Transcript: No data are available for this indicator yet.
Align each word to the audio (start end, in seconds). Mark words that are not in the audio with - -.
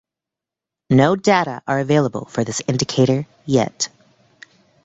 No 0.89 1.15
data 1.15 1.61
are 1.67 1.77
available 1.79 2.25
for 2.25 2.43
this 2.43 2.59
indicator 2.67 3.27
yet. 3.45 3.87